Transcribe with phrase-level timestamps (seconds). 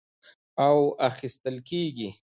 [0.67, 0.77] او
[1.09, 2.09] اخىستل کېږي،